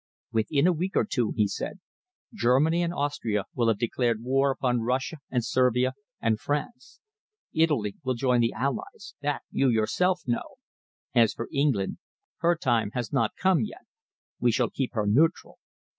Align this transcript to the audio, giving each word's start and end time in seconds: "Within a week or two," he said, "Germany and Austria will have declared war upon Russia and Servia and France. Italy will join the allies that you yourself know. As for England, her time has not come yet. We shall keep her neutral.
"Within 0.31 0.65
a 0.65 0.73
week 0.73 0.95
or 0.95 1.05
two," 1.05 1.31
he 1.37 1.47
said, 1.47 1.79
"Germany 2.33 2.81
and 2.81 2.91
Austria 2.91 3.45
will 3.53 3.67
have 3.67 3.77
declared 3.77 4.23
war 4.23 4.49
upon 4.49 4.81
Russia 4.81 5.17
and 5.29 5.45
Servia 5.45 5.93
and 6.19 6.39
France. 6.39 6.99
Italy 7.53 7.93
will 8.03 8.15
join 8.15 8.41
the 8.41 8.51
allies 8.53 9.13
that 9.21 9.43
you 9.51 9.69
yourself 9.69 10.23
know. 10.25 10.55
As 11.13 11.35
for 11.35 11.47
England, 11.53 11.99
her 12.37 12.55
time 12.55 12.89
has 12.95 13.13
not 13.13 13.35
come 13.39 13.61
yet. 13.63 13.85
We 14.39 14.51
shall 14.51 14.71
keep 14.71 14.93
her 14.93 15.05
neutral. 15.05 15.59